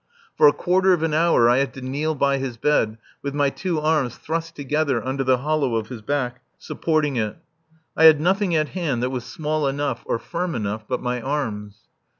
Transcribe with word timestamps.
For 0.35 0.47
a 0.47 0.51
quarter 0.53 0.93
of 0.93 1.03
an 1.03 1.13
hour 1.13 1.47
I 1.47 1.57
had 1.59 1.75
to 1.75 1.81
kneel 1.83 2.15
by 2.15 2.39
his 2.39 2.57
bed 2.57 2.97
with 3.21 3.35
my 3.35 3.51
two 3.51 3.79
arms 3.79 4.15
thrust 4.17 4.55
together 4.55 5.05
under 5.05 5.23
the 5.23 5.37
hollow 5.37 5.75
of 5.75 5.89
his 5.89 6.01
back, 6.01 6.41
supporting 6.57 7.17
it. 7.17 7.37
I 7.95 8.05
had 8.05 8.19
nothing 8.19 8.55
at 8.55 8.69
hand 8.69 9.03
that 9.03 9.11
was 9.11 9.25
small 9.25 9.67
enough 9.67 10.01
or 10.05 10.17
firm 10.17 10.55
enough 10.55 10.85
but 10.87 11.03
my 11.03 11.21
arms. 11.21 11.81